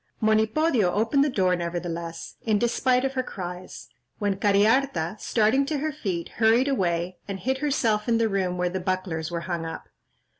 [0.29, 5.91] "Monipodio opened the door, nevertheless, in despite of her cries; when Cariharta, starting to her
[5.91, 9.89] feet, hurried away, and hid herself in the room where the bucklers were hung up.